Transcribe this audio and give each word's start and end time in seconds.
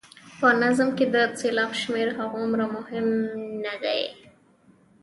په 0.39 0.47
نظم 0.61 0.89
کې 0.97 1.05
د 1.13 1.15
سېلاب 1.39 1.71
شمېر 1.81 2.07
هغومره 2.19 2.65
مهم 2.75 3.07
نه 3.63 3.75
دی. 3.83 4.01